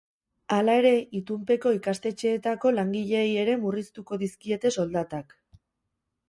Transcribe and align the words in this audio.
Hala 0.55 0.77
ere, 0.79 0.93
itunpeko 1.19 1.73
ikastetxeetako 1.75 2.71
langileei 2.79 3.29
ere 3.43 3.59
murriztuko 3.67 4.19
dizkiete 4.25 4.73
soldatak. 4.79 5.39